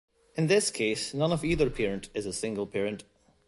In 0.35 0.47
this 0.47 0.71
case 0.71 1.13
none 1.13 1.31
of 1.31 1.45
either 1.45 1.69
parent 1.69 2.09
is 2.15 2.25
a 2.25 2.33
single 2.33 2.65
parent. 2.65 3.03